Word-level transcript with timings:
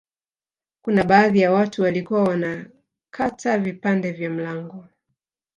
Kuna 0.81 1.03
baadhi 1.03 1.39
ya 1.39 1.51
watu 1.51 1.81
walikuwa 1.81 2.23
wanakata 2.23 3.57
vipande 3.57 4.11
vya 4.11 4.29
mlango 4.29 4.87